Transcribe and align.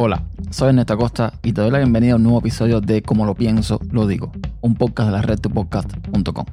Hola, 0.00 0.22
soy 0.52 0.68
Ernesto 0.68 0.94
Acosta 0.94 1.32
y 1.42 1.52
te 1.52 1.60
doy 1.60 1.72
la 1.72 1.78
bienvenida 1.78 2.12
a 2.12 2.16
un 2.16 2.22
nuevo 2.22 2.38
episodio 2.38 2.80
de 2.80 3.02
Como 3.02 3.26
lo 3.26 3.34
pienso, 3.34 3.80
lo 3.90 4.06
digo, 4.06 4.30
un 4.60 4.76
podcast 4.76 5.08
de 5.08 5.12
la 5.12 5.22
red 5.22 5.40
tupodcast.com. 5.40 6.46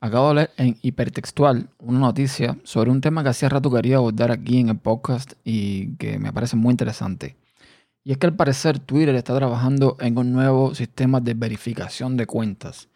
Acabo 0.00 0.28
de 0.30 0.34
leer 0.34 0.50
en 0.56 0.78
hipertextual 0.80 1.68
una 1.80 1.98
noticia 1.98 2.56
sobre 2.64 2.90
un 2.90 3.02
tema 3.02 3.22
que 3.22 3.28
hacía 3.28 3.50
rato 3.50 3.70
quería 3.70 3.96
abordar 3.96 4.30
aquí 4.30 4.58
en 4.58 4.70
el 4.70 4.78
podcast 4.78 5.34
y 5.44 5.94
que 5.96 6.18
me 6.18 6.32
parece 6.32 6.56
muy 6.56 6.70
interesante. 6.70 7.36
Y 8.04 8.12
es 8.12 8.16
que 8.16 8.26
al 8.26 8.36
parecer 8.36 8.78
Twitter 8.78 9.14
está 9.16 9.36
trabajando 9.36 9.98
en 10.00 10.16
un 10.16 10.32
nuevo 10.32 10.74
sistema 10.74 11.20
de 11.20 11.34
verificación 11.34 12.16
de 12.16 12.24
cuentas. 12.24 12.88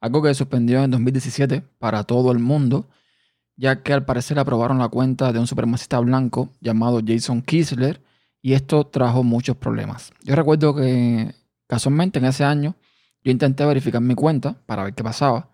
Algo 0.00 0.22
que 0.22 0.32
suspendió 0.32 0.82
en 0.82 0.90
2017 0.90 1.62
para 1.78 2.04
todo 2.04 2.32
el 2.32 2.38
mundo 2.38 2.88
ya 3.56 3.82
que 3.82 3.92
al 3.92 4.04
parecer 4.04 4.38
aprobaron 4.38 4.78
la 4.78 4.88
cuenta 4.88 5.32
de 5.32 5.38
un 5.38 5.46
supremacista 5.46 5.98
blanco 6.00 6.50
llamado 6.60 7.00
Jason 7.06 7.42
Kisler 7.42 8.02
y 8.40 8.54
esto 8.54 8.86
trajo 8.86 9.22
muchos 9.22 9.56
problemas. 9.56 10.12
Yo 10.22 10.34
recuerdo 10.34 10.74
que 10.74 11.34
casualmente 11.66 12.18
en 12.18 12.24
ese 12.24 12.44
año 12.44 12.74
yo 13.22 13.30
intenté 13.30 13.64
verificar 13.64 14.00
mi 14.00 14.14
cuenta 14.14 14.56
para 14.66 14.84
ver 14.84 14.94
qué 14.94 15.04
pasaba 15.04 15.50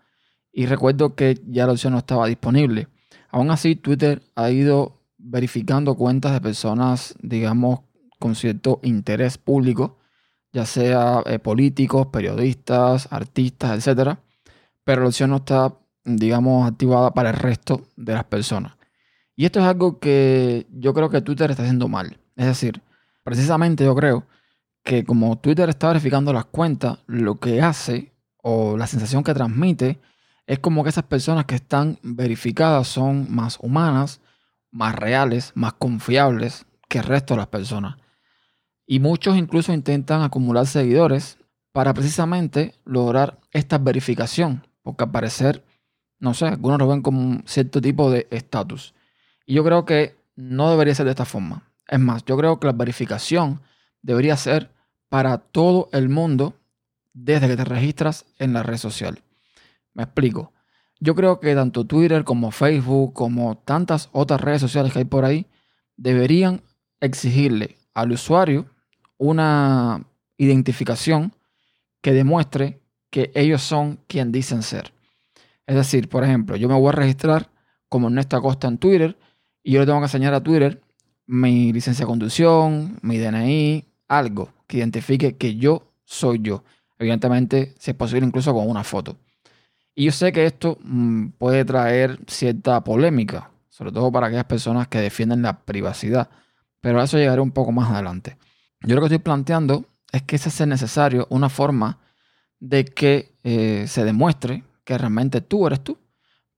y 0.51 0.65
recuerdo 0.65 1.15
que 1.15 1.39
ya 1.47 1.65
la 1.65 1.73
opción 1.73 1.93
no 1.93 1.99
estaba 1.99 2.27
disponible. 2.27 2.87
Aún 3.29 3.51
así, 3.51 3.75
Twitter 3.75 4.23
ha 4.35 4.49
ido 4.49 4.99
verificando 5.17 5.95
cuentas 5.95 6.33
de 6.33 6.41
personas, 6.41 7.15
digamos, 7.21 7.81
con 8.17 8.35
cierto 8.35 8.79
interés 8.83 9.37
público, 9.37 9.99
ya 10.51 10.65
sea 10.65 11.21
eh, 11.25 11.39
políticos, 11.39 12.07
periodistas, 12.07 13.07
artistas, 13.11 13.87
etc. 13.87 14.17
Pero 14.83 15.01
la 15.03 15.07
opción 15.07 15.29
no 15.29 15.37
está 15.37 15.78
digamos, 16.05 16.69
activada 16.69 17.11
para 17.13 17.29
el 17.29 17.35
resto 17.35 17.87
de 17.95 18.13
las 18.13 18.23
personas. 18.25 18.73
Y 19.35 19.45
esto 19.45 19.59
es 19.59 19.65
algo 19.65 19.99
que 19.99 20.67
yo 20.71 20.93
creo 20.93 21.09
que 21.09 21.21
Twitter 21.21 21.49
está 21.49 21.63
haciendo 21.63 21.87
mal. 21.87 22.19
Es 22.35 22.45
decir, 22.45 22.81
precisamente 23.23 23.85
yo 23.85 23.95
creo 23.95 24.25
que 24.83 25.03
como 25.03 25.37
Twitter 25.37 25.69
está 25.69 25.87
verificando 25.87 26.33
las 26.33 26.45
cuentas, 26.45 26.99
lo 27.07 27.35
que 27.35 27.61
hace 27.61 28.11
o 28.41 28.77
la 28.77 28.87
sensación 28.87 29.23
que 29.23 29.33
transmite 29.33 29.99
es 30.47 30.59
como 30.59 30.83
que 30.83 30.89
esas 30.89 31.03
personas 31.03 31.45
que 31.45 31.55
están 31.55 31.99
verificadas 32.01 32.87
son 32.87 33.27
más 33.33 33.59
humanas, 33.61 34.19
más 34.71 34.95
reales, 34.95 35.51
más 35.55 35.73
confiables 35.73 36.65
que 36.87 36.97
el 36.97 37.03
resto 37.03 37.33
de 37.33 37.39
las 37.39 37.47
personas. 37.47 37.97
Y 38.85 38.99
muchos 38.99 39.37
incluso 39.37 39.71
intentan 39.71 40.23
acumular 40.23 40.65
seguidores 40.65 41.37
para 41.71 41.93
precisamente 41.93 42.73
lograr 42.83 43.39
esta 43.51 43.77
verificación, 43.77 44.65
porque 44.81 45.03
al 45.03 45.11
parecer 45.11 45.63
no 46.19 46.33
sé, 46.33 46.47
algunos 46.47 46.79
lo 46.79 46.87
ven 46.87 47.01
como 47.01 47.21
un 47.21 47.43
cierto 47.45 47.81
tipo 47.81 48.11
de 48.11 48.27
estatus. 48.31 48.93
Y 49.45 49.55
yo 49.55 49.63
creo 49.63 49.85
que 49.85 50.15
no 50.35 50.69
debería 50.69 50.95
ser 50.95 51.05
de 51.05 51.11
esta 51.11 51.25
forma. 51.25 51.63
Es 51.87 51.99
más, 51.99 52.23
yo 52.25 52.37
creo 52.37 52.59
que 52.59 52.67
la 52.67 52.73
verificación 52.73 53.61
debería 54.01 54.37
ser 54.37 54.71
para 55.09 55.39
todo 55.39 55.89
el 55.91 56.09
mundo 56.09 56.55
desde 57.13 57.47
que 57.47 57.57
te 57.57 57.65
registras 57.65 58.25
en 58.37 58.53
la 58.53 58.63
red 58.63 58.77
social. 58.77 59.21
Me 59.93 60.03
explico. 60.03 60.53
Yo 60.99 61.15
creo 61.15 61.39
que 61.39 61.55
tanto 61.55 61.85
Twitter 61.85 62.23
como 62.23 62.51
Facebook, 62.51 63.13
como 63.13 63.57
tantas 63.57 64.09
otras 64.11 64.41
redes 64.41 64.61
sociales 64.61 64.93
que 64.93 64.99
hay 64.99 65.05
por 65.05 65.25
ahí, 65.25 65.47
deberían 65.95 66.61
exigirle 66.99 67.77
al 67.93 68.11
usuario 68.11 68.65
una 69.17 70.05
identificación 70.37 71.33
que 72.01 72.13
demuestre 72.13 72.81
que 73.09 73.31
ellos 73.33 73.61
son 73.61 73.99
quien 74.07 74.31
dicen 74.31 74.61
ser. 74.61 74.93
Es 75.69 75.75
decir, 75.75 76.09
por 76.09 76.23
ejemplo, 76.23 76.55
yo 76.55 76.67
me 76.67 76.73
voy 76.73 76.89
a 76.89 76.93
registrar 76.93 77.51
como 77.89 78.07
Ernesto 78.07 78.35
Acosta 78.35 78.67
en 78.67 78.79
Twitter 78.79 79.15
y 79.61 79.73
yo 79.73 79.79
le 79.79 79.85
tengo 79.85 79.99
que 79.99 80.05
enseñar 80.05 80.33
a 80.33 80.41
Twitter 80.41 80.81
mi 81.27 81.71
licencia 81.71 82.05
de 82.05 82.07
conducción, 82.07 82.97
mi 83.03 83.19
DNI, 83.19 83.85
algo 84.07 84.51
que 84.65 84.77
identifique 84.77 85.37
que 85.37 85.57
yo 85.57 85.91
soy 86.05 86.39
yo. 86.41 86.63
Evidentemente, 86.97 87.75
si 87.77 87.91
es 87.91 87.97
posible, 87.97 88.25
incluso 88.25 88.51
con 88.51 88.67
una 88.67 88.83
foto. 88.83 89.17
Y 89.93 90.05
yo 90.05 90.11
sé 90.11 90.31
que 90.31 90.47
esto 90.47 90.79
mm, 90.81 91.33
puede 91.37 91.63
traer 91.65 92.19
cierta 92.25 92.83
polémica, 92.83 93.51
sobre 93.69 93.91
todo 93.91 94.11
para 94.11 94.25
aquellas 94.25 94.45
personas 94.45 94.87
que 94.87 94.97
defienden 94.97 95.43
la 95.43 95.59
privacidad, 95.65 96.31
pero 96.81 96.99
a 96.99 97.03
eso 97.03 97.19
llegaré 97.19 97.41
un 97.41 97.51
poco 97.51 97.71
más 97.71 97.91
adelante. 97.91 98.37
Yo 98.81 98.95
lo 98.95 99.01
que 99.01 99.05
estoy 99.05 99.19
planteando 99.19 99.85
es 100.11 100.23
que 100.23 100.39
se 100.39 100.49
hace 100.49 100.65
necesario 100.65 101.27
una 101.29 101.47
forma 101.47 101.99
de 102.59 102.85
que 102.85 103.35
eh, 103.43 103.85
se 103.87 104.03
demuestre 104.03 104.63
que 104.89 104.97
realmente 104.97 105.39
tú 105.39 105.67
eres 105.67 105.83
tú. 105.83 105.99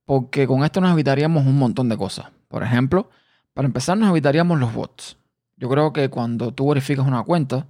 Porque 0.06 0.48
con 0.48 0.64
esto 0.64 0.80
nos 0.80 0.94
evitaríamos 0.94 1.46
un 1.46 1.60
montón 1.60 1.90
de 1.90 1.98
cosas. 1.98 2.28
Por 2.48 2.64
ejemplo, 2.64 3.10
para 3.54 3.66
empezar 3.66 3.98
nos 3.98 4.10
evitaríamos 4.10 4.58
los 4.58 4.74
bots. 4.74 5.18
Yo 5.58 5.68
creo 5.68 5.92
que 5.92 6.10
cuando 6.10 6.54
tú 6.54 6.70
verificas 6.70 7.06
una 7.06 7.24
cuenta, 7.24 7.68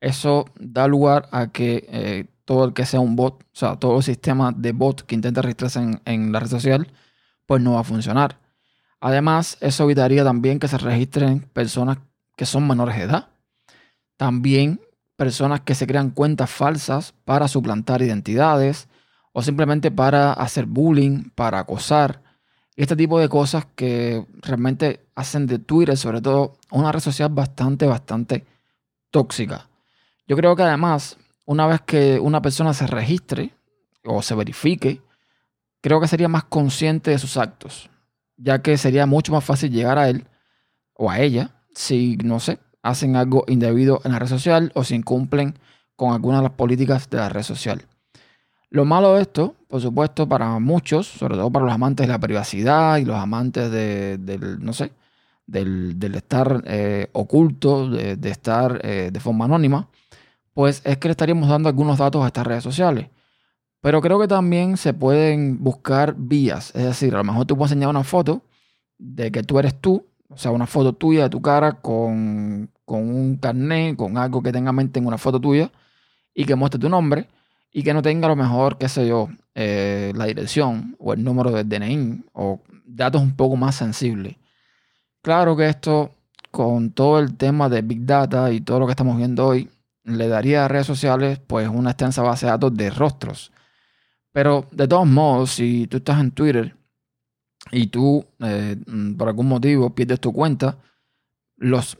eso 0.00 0.46
da 0.58 0.88
lugar 0.88 1.28
a 1.30 1.52
que 1.52 1.86
eh, 1.88 2.26
todo 2.44 2.64
el 2.64 2.72
que 2.74 2.84
sea 2.84 2.98
un 2.98 3.14
bot, 3.14 3.44
o 3.44 3.46
sea, 3.52 3.76
todo 3.76 3.98
el 3.98 4.02
sistema 4.02 4.50
de 4.50 4.72
bot 4.72 5.02
que 5.02 5.14
intenta 5.14 5.40
registrarse 5.40 5.78
en, 5.78 6.00
en 6.04 6.32
la 6.32 6.40
red 6.40 6.48
social, 6.48 6.88
pues 7.46 7.62
no 7.62 7.74
va 7.74 7.80
a 7.80 7.84
funcionar. 7.84 8.40
Además, 8.98 9.56
eso 9.60 9.84
evitaría 9.84 10.24
también 10.24 10.58
que 10.58 10.66
se 10.66 10.78
registren 10.78 11.40
personas 11.52 11.98
que 12.36 12.44
son 12.44 12.66
menores 12.66 12.96
de 12.96 13.04
edad. 13.04 13.28
También 14.16 14.80
personas 15.14 15.60
que 15.60 15.76
se 15.76 15.86
crean 15.86 16.10
cuentas 16.10 16.50
falsas 16.50 17.14
para 17.24 17.46
suplantar 17.46 18.02
identidades 18.02 18.88
o 19.32 19.42
simplemente 19.42 19.90
para 19.90 20.32
hacer 20.32 20.66
bullying, 20.66 21.30
para 21.34 21.60
acosar. 21.60 22.22
Este 22.76 22.96
tipo 22.96 23.18
de 23.18 23.28
cosas 23.28 23.66
que 23.74 24.26
realmente 24.40 25.06
hacen 25.14 25.46
de 25.46 25.58
Twitter, 25.58 25.96
sobre 25.96 26.20
todo, 26.20 26.58
una 26.70 26.92
red 26.92 27.00
social 27.00 27.28
bastante, 27.30 27.86
bastante 27.86 28.46
tóxica. 29.10 29.68
Yo 30.26 30.36
creo 30.36 30.56
que 30.56 30.62
además, 30.62 31.18
una 31.44 31.66
vez 31.66 31.82
que 31.82 32.18
una 32.18 32.40
persona 32.40 32.72
se 32.72 32.86
registre 32.86 33.54
o 34.04 34.22
se 34.22 34.34
verifique, 34.34 35.02
creo 35.80 36.00
que 36.00 36.08
sería 36.08 36.28
más 36.28 36.44
consciente 36.44 37.10
de 37.10 37.18
sus 37.18 37.36
actos, 37.36 37.90
ya 38.36 38.62
que 38.62 38.78
sería 38.78 39.04
mucho 39.06 39.32
más 39.32 39.44
fácil 39.44 39.70
llegar 39.70 39.98
a 39.98 40.08
él 40.08 40.26
o 40.94 41.10
a 41.10 41.20
ella 41.20 41.50
si, 41.74 42.16
no 42.18 42.40
sé, 42.40 42.58
hacen 42.82 43.16
algo 43.16 43.44
indebido 43.48 44.00
en 44.04 44.12
la 44.12 44.18
red 44.18 44.28
social 44.28 44.72
o 44.74 44.84
si 44.84 44.94
incumplen 44.94 45.58
con 45.96 46.12
alguna 46.12 46.38
de 46.38 46.44
las 46.44 46.52
políticas 46.52 47.08
de 47.10 47.18
la 47.18 47.28
red 47.28 47.42
social. 47.42 47.86
Lo 48.72 48.86
malo 48.86 49.16
de 49.16 49.20
esto, 49.20 49.54
por 49.68 49.82
supuesto, 49.82 50.26
para 50.26 50.58
muchos, 50.58 51.06
sobre 51.06 51.36
todo 51.36 51.50
para 51.50 51.66
los 51.66 51.74
amantes 51.74 52.06
de 52.06 52.12
la 52.12 52.18
privacidad 52.18 52.96
y 52.96 53.04
los 53.04 53.16
amantes 53.16 53.70
de, 53.70 54.16
del, 54.16 54.64
no 54.64 54.72
sé, 54.72 54.92
del, 55.46 56.14
estar 56.14 56.62
eh, 56.64 57.10
oculto, 57.12 57.90
de, 57.90 58.30
estar 58.30 58.80
eh, 58.82 59.10
de 59.12 59.20
forma 59.20 59.44
anónima, 59.44 59.90
pues 60.54 60.80
es 60.86 60.96
que 60.96 61.08
le 61.08 61.12
estaríamos 61.12 61.50
dando 61.50 61.68
algunos 61.68 61.98
datos 61.98 62.24
a 62.24 62.28
estas 62.28 62.46
redes 62.46 62.64
sociales. 62.64 63.10
Pero 63.82 64.00
creo 64.00 64.18
que 64.18 64.26
también 64.26 64.78
se 64.78 64.94
pueden 64.94 65.62
buscar 65.62 66.14
vías. 66.16 66.74
Es 66.74 66.84
decir, 66.84 67.14
a 67.14 67.18
lo 67.18 67.24
mejor 67.24 67.44
tú 67.44 67.58
puedes 67.58 67.72
enseñar 67.72 67.90
una 67.90 68.04
foto 68.04 68.40
de 68.96 69.30
que 69.30 69.42
tú 69.42 69.58
eres 69.58 69.78
tú, 69.82 70.06
o 70.30 70.38
sea, 70.38 70.50
una 70.50 70.66
foto 70.66 70.94
tuya 70.94 71.24
de 71.24 71.30
tu 71.30 71.42
cara 71.42 71.72
con, 71.82 72.70
con 72.86 73.00
un 73.14 73.36
carnet, 73.36 73.96
con 73.96 74.16
algo 74.16 74.42
que 74.42 74.50
tenga 74.50 74.70
en 74.70 74.76
mente 74.76 74.98
en 74.98 75.06
una 75.06 75.18
foto 75.18 75.38
tuya 75.38 75.70
y 76.34 76.46
que 76.46 76.54
muestre 76.54 76.80
tu 76.80 76.88
nombre 76.88 77.28
y 77.72 77.82
que 77.82 77.94
no 77.94 78.02
tenga 78.02 78.26
a 78.26 78.30
lo 78.30 78.36
mejor, 78.36 78.76
qué 78.76 78.88
sé 78.88 79.06
yo, 79.06 79.28
eh, 79.54 80.12
la 80.14 80.26
dirección 80.26 80.94
o 80.98 81.14
el 81.14 81.24
número 81.24 81.50
del 81.50 81.68
DNI 81.68 82.24
o 82.34 82.60
datos 82.84 83.22
un 83.22 83.34
poco 83.34 83.56
más 83.56 83.74
sensibles. 83.74 84.36
Claro 85.22 85.56
que 85.56 85.68
esto, 85.68 86.14
con 86.50 86.90
todo 86.90 87.18
el 87.18 87.36
tema 87.36 87.68
de 87.68 87.80
Big 87.82 88.04
Data 88.04 88.52
y 88.52 88.60
todo 88.60 88.80
lo 88.80 88.86
que 88.86 88.92
estamos 88.92 89.16
viendo 89.16 89.46
hoy, 89.46 89.70
le 90.04 90.28
daría 90.28 90.64
a 90.64 90.68
redes 90.68 90.86
sociales 90.86 91.40
pues 91.46 91.68
una 91.68 91.90
extensa 91.90 92.22
base 92.22 92.46
de 92.46 92.52
datos 92.52 92.74
de 92.76 92.90
rostros. 92.90 93.52
Pero 94.32 94.66
de 94.72 94.88
todos 94.88 95.06
modos, 95.06 95.52
si 95.52 95.86
tú 95.86 95.98
estás 95.98 96.20
en 96.20 96.30
Twitter 96.32 96.76
y 97.70 97.86
tú 97.86 98.24
eh, 98.40 98.76
por 99.16 99.28
algún 99.28 99.48
motivo 99.48 99.94
pierdes 99.94 100.20
tu 100.20 100.32
cuenta, 100.32 100.76
los 101.56 101.96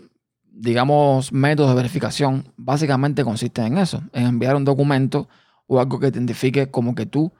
digamos 0.50 1.32
métodos 1.32 1.70
de 1.70 1.76
verificación 1.76 2.44
básicamente 2.56 3.24
consisten 3.24 3.66
en 3.66 3.78
eso, 3.78 4.02
en 4.12 4.26
enviar 4.26 4.56
un 4.56 4.64
documento 4.64 5.28
o 5.72 5.80
algo 5.80 5.98
que 5.98 6.10
te 6.10 6.19
identifique 6.19 6.70
como 6.70 6.94
que 6.94 7.06
tú 7.06 7.32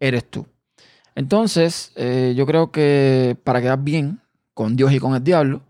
eres 0.00 0.28
tú. 0.30 0.46
Entonces, 1.14 1.92
eh, 1.96 2.34
yo 2.36 2.46
creo 2.46 2.72
que 2.72 3.36
para 3.44 3.60
quedar 3.60 3.80
bien 3.80 4.20
con 4.54 4.74
Dios 4.74 4.92
y 4.92 4.98
con 4.98 5.14
el 5.14 5.22
diablo, 5.22 5.62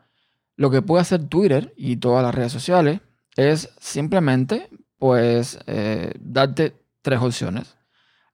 lo 0.57 0.71
que 0.71 0.81
puede 0.81 1.03
hacer 1.03 1.25
Twitter 1.25 1.75
y 1.77 1.97
todas 1.97 2.23
las 2.23 2.35
redes 2.35 2.53
sociales 2.53 3.01
es 3.37 3.69
simplemente, 3.81 4.69
pues, 4.99 5.59
eh, 5.67 6.15
darte 6.21 6.77
tres 7.03 7.21
opciones. 7.21 7.77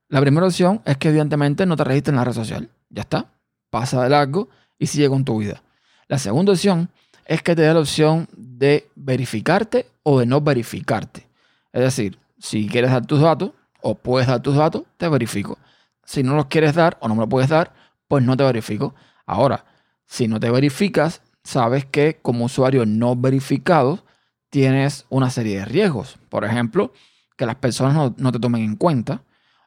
La 0.09 0.21
primera 0.21 0.47
opción 0.47 0.83
es 0.85 0.99
que 0.99 1.09
evidentemente 1.09 1.65
no 1.65 1.77
te 1.77 1.85
registres 1.85 2.13
en 2.13 2.17
la 2.17 2.25
red 2.25 2.33
social. 2.33 2.71
Ya 2.91 3.03
está. 3.03 3.33
Pasa 3.71 4.03
de 4.03 4.11
largo 4.11 4.49
y 4.79 4.87
sigue 4.87 5.09
con 5.09 5.25
tu 5.25 5.39
vida. 5.39 5.63
La 6.09 6.19
segunda 6.19 6.53
opción 6.53 6.91
es 7.25 7.43
que 7.43 7.55
te 7.55 7.63
dé 7.63 7.73
la 7.73 7.81
opción 7.81 8.29
de 8.37 8.91
verificarte 8.95 9.87
o 10.03 10.19
de 10.19 10.27
no 10.27 10.41
verificarte. 10.41 11.29
Es 11.73 11.83
decir, 11.83 12.19
si 12.39 12.69
quieres 12.69 12.91
dar 12.91 13.07
tus 13.07 13.21
datos, 13.21 13.53
o 13.83 13.95
puedes 13.95 14.29
dar 14.29 14.41
tus 14.41 14.57
datos, 14.57 14.83
te 14.97 15.09
verifico. 15.09 15.59
Si 16.05 16.23
no 16.23 16.35
los 16.35 16.47
quieres 16.47 16.75
dar 16.75 16.99
o 17.01 17.09
no 17.09 17.15
me 17.15 17.23
lo 17.23 17.29
puedes 17.29 17.49
dar, 17.51 17.73
pues 18.09 18.25
no 18.25 18.37
te 18.37 18.45
verifico. 18.45 18.95
Ahora, 19.27 19.65
Si 20.07 20.27
no 20.27 20.41
te 20.41 20.51
verificas, 20.51 21.23
sabes 21.45 21.85
que 21.85 22.19
como 22.21 22.47
usuario 22.47 22.85
no 22.85 23.15
verificado 23.15 24.05
tienes 24.51 25.07
una 25.09 25.31
serie 25.31 25.61
de 25.61 25.65
riesgos. 25.65 26.19
Por 26.29 26.45
ejemplo, 26.45 26.93
que 27.37 27.47
las 27.47 27.55
personas 27.57 28.13
no, 28.17 28.33
te 28.33 28.41
tomen 28.41 28.63
en 28.63 28.77
cuenta, 28.77 29.23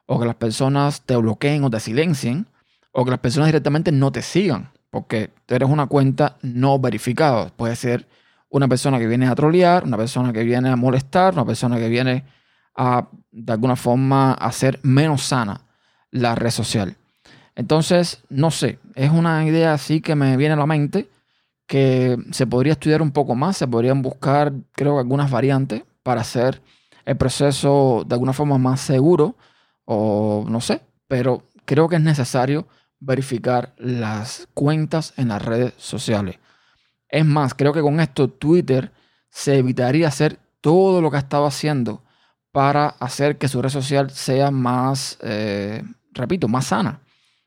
o 0.06 0.20
que 0.20 0.26
las 0.26 0.34
personas 0.34 1.00
te 1.06 1.16
bloqueen 1.16 1.64
o 1.64 1.70
te 1.70 1.80
silencien, 1.80 2.46
o 2.92 3.06
que 3.06 3.10
las 3.10 3.20
personas 3.20 3.48
directamente 3.48 3.90
no 3.90 4.12
te 4.12 4.20
sigan, 4.20 4.70
porque 4.90 5.30
eres 5.48 5.68
una 5.70 5.86
cuenta 5.86 6.36
no 6.42 6.78
verificada. 6.78 7.48
Puede 7.48 7.74
ser 7.74 8.06
una 8.50 8.68
persona 8.68 8.98
que 8.98 9.06
viene 9.06 9.26
a 9.26 9.34
trolear, 9.34 9.84
una 9.84 9.96
persona 9.96 10.32
que 10.32 10.44
viene 10.44 10.68
a 10.68 10.76
molestar, 10.76 11.32
una 11.32 11.46
persona 11.46 11.78
que 11.78 11.88
viene 11.88 12.24
a, 12.74 13.08
de 13.30 13.52
alguna 13.52 13.76
forma, 13.76 14.32
hacer 14.34 14.80
menos 14.82 15.22
sana 15.22 15.62
la 16.10 16.34
red 16.34 16.50
social. 16.50 16.96
Entonces, 17.56 18.22
no 18.28 18.50
sé, 18.50 18.78
es 18.94 19.10
una 19.10 19.44
idea 19.46 19.72
así 19.72 20.00
que 20.00 20.14
me 20.14 20.36
viene 20.36 20.54
a 20.54 20.58
la 20.58 20.66
mente 20.66 21.08
que 21.66 22.18
se 22.32 22.46
podría 22.46 22.72
estudiar 22.72 23.00
un 23.00 23.12
poco 23.12 23.34
más, 23.34 23.56
se 23.56 23.66
podrían 23.66 24.02
buscar, 24.02 24.52
creo, 24.72 24.98
algunas 24.98 25.30
variantes 25.30 25.82
para 26.02 26.20
hacer 26.20 26.60
el 27.04 27.16
proceso 27.16 28.04
de 28.06 28.14
alguna 28.14 28.32
forma 28.32 28.58
más 28.58 28.80
seguro 28.80 29.36
o 29.84 30.44
no 30.48 30.60
sé, 30.60 30.80
pero 31.08 31.42
creo 31.64 31.88
que 31.88 31.96
es 31.96 32.02
necesario 32.02 32.66
verificar 33.00 33.74
las 33.76 34.48
cuentas 34.54 35.14
en 35.16 35.28
las 35.28 35.42
redes 35.42 35.74
sociales. 35.76 36.38
Es 37.08 37.24
más, 37.24 37.54
creo 37.54 37.72
que 37.72 37.82
con 37.82 38.00
esto 38.00 38.28
Twitter 38.28 38.92
se 39.30 39.58
evitaría 39.58 40.08
hacer 40.08 40.38
todo 40.60 41.00
lo 41.02 41.10
que 41.10 41.16
ha 41.16 41.20
estado 41.20 41.46
haciendo 41.46 42.03
para 42.54 42.90
hacer 43.00 43.36
que 43.36 43.48
su 43.48 43.60
red 43.60 43.68
social 43.68 44.10
sea 44.12 44.52
más, 44.52 45.18
eh, 45.22 45.82
repito, 46.12 46.46
más 46.46 46.66
sana. 46.66 47.00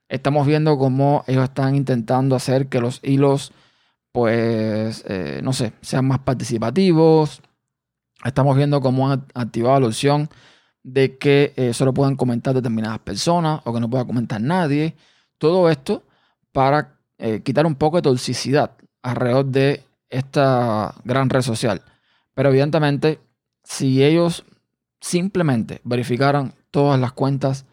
Estamos 0.10 0.46
viendo 0.46 0.78
cómo 0.78 1.24
ellos 1.28 1.46
están 1.46 1.76
intentando 1.76 2.36
hacer 2.36 2.68
que 2.68 2.82
los 2.82 3.00
hilos 3.04 3.54
pues, 4.12 5.06
eh, 5.08 5.40
no 5.42 5.54
sé, 5.54 5.72
sean 5.80 6.10
más 6.10 6.20
participativos. 6.20 7.42
Estamos 8.26 8.58
viendo 8.58 8.82
cómo 8.82 9.10
han 9.10 9.26
activado 9.34 9.80
la 9.80 9.88
opción 9.88 10.30
de 10.84 11.18
que 11.18 11.54
eh, 11.56 11.74
solo 11.74 11.94
puedan 11.94 12.18
comentar 12.18 12.54
determinadas 12.54 13.00
personas 13.00 13.62
o 13.64 13.74
que 13.74 13.80
no 13.80 13.90
pueda 13.90 14.04
comentar 14.04 14.42
nadie. 14.42 14.98
Todo 15.38 15.70
esto 15.70 16.04
para 16.52 16.98
quitar 17.46 17.66
un 17.66 17.76
poco 17.76 17.98
de 17.98 18.02
toxicidad 18.02 18.72
alrededor 19.02 19.46
de 19.46 19.86
esta 20.10 20.94
gran 21.06 21.30
red 21.30 21.44
social. 21.44 21.82
Pero 22.34 22.50
evidentemente, 22.50 23.22
si 23.64 24.04
ellos 24.04 24.44
simplemente 25.00 25.82
verificaran 25.84 26.54
todas 26.72 27.00
las 27.00 27.14
cuentas 27.14 27.66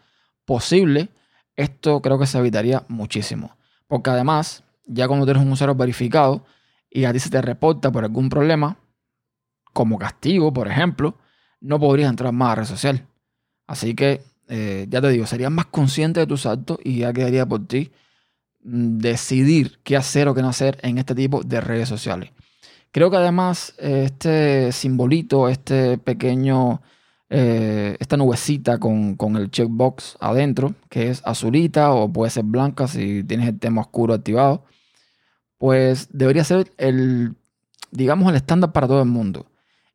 posibles, 0.45 1.09
esto 1.55 2.01
creo 2.01 2.19
que 2.19 2.25
se 2.25 2.37
evitaría 2.37 2.83
muchísimo. 2.87 3.55
Porque 3.87 4.09
además, 4.09 4.63
ya 4.85 5.07
cuando 5.07 5.25
tienes 5.25 5.43
un 5.43 5.51
usuario 5.51 5.75
verificado 5.75 6.45
y 6.89 7.05
a 7.05 7.13
ti 7.13 7.19
se 7.19 7.29
te 7.29 7.41
reporta 7.41 7.91
por 7.91 8.03
algún 8.03 8.29
problema, 8.29 8.77
como 9.73 9.97
castigo, 9.97 10.53
por 10.53 10.67
ejemplo, 10.67 11.17
no 11.59 11.79
podrías 11.79 12.09
entrar 12.09 12.31
más 12.31 12.51
a 12.51 12.55
red 12.55 12.65
social. 12.65 13.07
Así 13.67 13.95
que, 13.95 14.21
eh, 14.47 14.85
ya 14.89 15.01
te 15.01 15.09
digo, 15.09 15.25
serías 15.25 15.51
más 15.51 15.65
consciente 15.65 16.19
de 16.19 16.27
tus 16.27 16.45
actos 16.45 16.77
y 16.83 16.99
ya 16.99 17.11
quedaría 17.11 17.45
por 17.45 17.67
ti 17.67 17.91
mm, 18.63 18.99
decidir 18.99 19.79
qué 19.83 19.97
hacer 19.97 20.27
o 20.27 20.35
qué 20.35 20.41
no 20.41 20.49
hacer 20.49 20.77
en 20.81 20.97
este 20.97 21.15
tipo 21.15 21.41
de 21.43 21.61
redes 21.61 21.89
sociales. 21.89 22.31
Creo 22.91 23.11
que 23.11 23.17
además 23.17 23.73
este 23.77 24.71
simbolito, 24.71 25.49
este 25.49 25.97
pequeño, 25.97 26.81
eh, 27.37 27.97
esta 27.99 28.15
nubecita 28.15 28.77
con, 28.77 29.15
con, 29.17 29.35
el 29.35 29.51
checkbox 29.51 30.15
adentro, 30.21 30.73
que 30.89 31.09
es 31.09 31.21
azulita 31.25 31.91
o 31.91 32.07
puede 32.07 32.29
ser 32.29 32.45
blanca 32.45 32.87
si 32.87 33.25
tienes 33.25 33.49
el 33.49 33.59
tema 33.59 33.81
oscuro 33.81 34.13
activado, 34.13 34.63
pues 35.57 36.07
debería 36.13 36.45
ser 36.45 36.71
el, 36.77 37.35
digamos, 37.91 38.29
el 38.29 38.37
estándar 38.37 38.71
para 38.71 38.87
todo 38.87 39.01
el 39.01 39.09
mundo. 39.09 39.47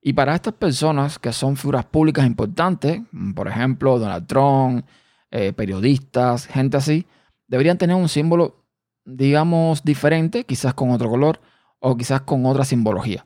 Y 0.02 0.12
para 0.12 0.34
estas 0.34 0.52
personas 0.52 1.18
que 1.18 1.32
son 1.32 1.56
figuras 1.56 1.86
públicas 1.86 2.26
importantes, 2.26 3.00
por 3.34 3.48
ejemplo, 3.48 3.98
Donald 3.98 4.26
Trump, 4.26 4.84
eh, 5.30 5.54
periodistas, 5.54 6.46
gente 6.46 6.76
así, 6.76 7.06
deberían 7.48 7.78
tener 7.78 7.96
un 7.96 8.10
símbolo, 8.10 8.66
digamos, 9.06 9.82
diferente, 9.82 10.44
quizás 10.44 10.74
con 10.74 10.90
otro 10.90 11.08
color 11.08 11.40
o 11.78 11.96
quizás 11.96 12.20
con 12.20 12.44
otra 12.44 12.66
simbología. 12.66 13.24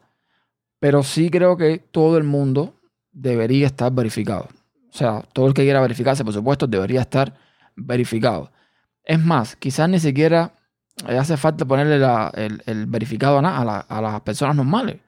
Pero 0.78 1.02
sí 1.02 1.30
creo 1.30 1.56
que 1.56 1.78
todo 1.78 2.16
el 2.16 2.22
mundo 2.22 2.74
debería 3.14 3.66
estar 3.66 3.90
verificado. 3.92 4.48
O 4.92 4.96
sea, 4.96 5.22
todo 5.32 5.46
el 5.46 5.54
que 5.54 5.62
quiera 5.62 5.80
verificarse, 5.80 6.24
por 6.24 6.34
supuesto, 6.34 6.66
debería 6.66 7.00
estar 7.00 7.34
verificado. 7.74 8.52
Es 9.02 9.18
más, 9.18 9.56
quizás 9.56 9.88
ni 9.88 9.98
siquiera 9.98 10.52
hace 11.06 11.36
falta 11.36 11.64
ponerle 11.64 11.96
el, 12.66 12.86
verificado 12.86 13.38
a, 13.38 13.80
a, 13.80 14.00
las 14.00 14.20
personas 14.20 14.54
normales, 14.54 15.00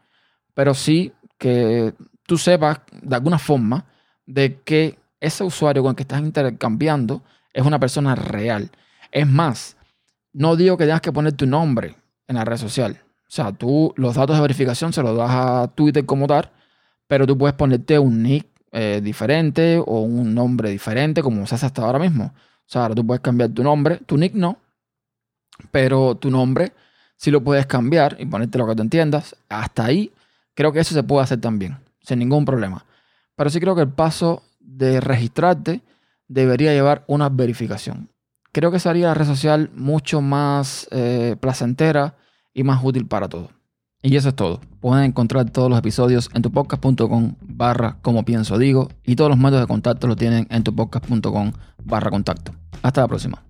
pero 0.54 0.74
sí 0.74 1.12
que 1.38 1.94
tú 2.26 2.38
sepas 2.38 2.80
de 3.02 3.14
alguna 3.14 3.38
forma 3.38 3.84
de 4.26 4.60
que 4.62 4.98
ese 5.20 5.44
usuario 5.44 5.82
con 5.82 5.90
el 5.90 5.96
que 5.96 6.02
estás 6.02 6.20
intercambiando 6.20 7.22
es 7.52 7.64
una 7.64 7.78
persona 7.78 8.14
real. 8.14 8.70
Es 9.12 9.26
más, 9.26 9.76
no 10.32 10.56
digo 10.56 10.76
que 10.76 10.84
tengas 10.84 11.00
que 11.00 11.12
poner 11.12 11.32
tu 11.32 11.46
nombre 11.46 11.94
en 12.26 12.36
la 12.36 12.44
red 12.44 12.56
social. 12.56 13.00
O 13.22 13.30
sea, 13.30 13.52
tú 13.52 13.92
los 13.96 14.14
datos 14.14 14.36
de 14.36 14.42
verificación 14.42 14.92
se 14.92 15.02
los 15.02 15.16
das 15.16 15.30
a 15.30 15.68
Twitter 15.74 16.04
como 16.04 16.26
tal, 16.26 16.50
pero 17.06 17.26
tú 17.26 17.36
puedes 17.36 17.54
ponerte 17.54 17.98
un 17.98 18.22
nick 18.22 18.46
eh, 18.72 19.00
diferente 19.02 19.78
o 19.78 20.00
un 20.00 20.34
nombre 20.34 20.70
diferente 20.70 21.22
como 21.22 21.46
se 21.46 21.54
hace 21.54 21.66
hasta 21.66 21.82
ahora 21.82 21.98
mismo. 21.98 22.32
O 22.34 22.68
sea, 22.68 22.82
ahora 22.82 22.94
tú 22.94 23.06
puedes 23.06 23.20
cambiar 23.20 23.50
tu 23.50 23.62
nombre, 23.62 23.98
tu 24.06 24.16
nick 24.16 24.34
no, 24.34 24.58
pero 25.70 26.16
tu 26.16 26.30
nombre 26.30 26.72
si 27.16 27.30
lo 27.30 27.42
puedes 27.42 27.66
cambiar 27.66 28.16
y 28.18 28.26
ponerte 28.26 28.58
lo 28.58 28.66
que 28.66 28.74
tú 28.74 28.82
entiendas. 28.82 29.36
Hasta 29.48 29.84
ahí 29.84 30.12
creo 30.54 30.72
que 30.72 30.80
eso 30.80 30.94
se 30.94 31.02
puede 31.02 31.24
hacer 31.24 31.40
también, 31.40 31.78
sin 32.00 32.18
ningún 32.18 32.44
problema. 32.44 32.84
Pero 33.36 33.50
sí 33.50 33.60
creo 33.60 33.74
que 33.74 33.82
el 33.82 33.90
paso 33.90 34.42
de 34.60 35.00
registrarte 35.00 35.82
debería 36.28 36.72
llevar 36.72 37.04
una 37.06 37.28
verificación. 37.28 38.10
Creo 38.52 38.70
que 38.70 38.78
sería 38.78 39.08
la 39.08 39.14
red 39.14 39.26
social 39.26 39.70
mucho 39.74 40.20
más 40.20 40.88
eh, 40.90 41.36
placentera 41.38 42.16
y 42.54 42.64
más 42.64 42.82
útil 42.82 43.06
para 43.06 43.28
todos. 43.28 43.50
Y 44.02 44.16
eso 44.16 44.28
es 44.28 44.36
todo. 44.36 44.60
Pueden 44.80 45.04
encontrar 45.04 45.50
todos 45.50 45.68
los 45.68 45.78
episodios 45.78 46.30
en 46.34 46.42
tupodcast.com 46.42 47.34
barra 47.40 47.98
como 48.02 48.24
pienso 48.24 48.58
digo 48.58 48.88
y 49.04 49.16
todos 49.16 49.30
los 49.30 49.38
métodos 49.38 49.62
de 49.62 49.66
contacto 49.66 50.06
lo 50.06 50.16
tienen 50.16 50.46
en 50.50 50.62
tupodcast.com 50.62 51.52
barra 51.84 52.10
contacto. 52.10 52.52
Hasta 52.82 53.00
la 53.00 53.08
próxima. 53.08 53.42